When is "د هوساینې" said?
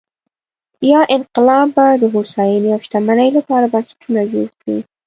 2.01-2.69